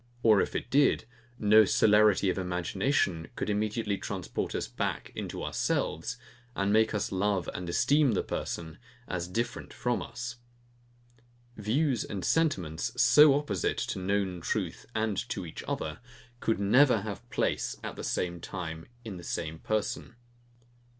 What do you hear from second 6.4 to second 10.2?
and make us love and esteem the person, as different from